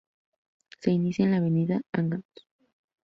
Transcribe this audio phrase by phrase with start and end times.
[0.79, 2.25] Se inicia en la avenida Angamos.